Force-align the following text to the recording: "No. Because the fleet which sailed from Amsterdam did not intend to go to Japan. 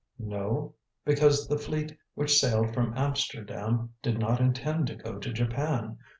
"No. 0.17 0.73
Because 1.05 1.47
the 1.47 1.59
fleet 1.59 1.95
which 2.15 2.39
sailed 2.39 2.73
from 2.73 2.97
Amsterdam 2.97 3.93
did 4.01 4.17
not 4.17 4.41
intend 4.41 4.87
to 4.87 4.95
go 4.95 5.19
to 5.19 5.31
Japan. 5.31 5.99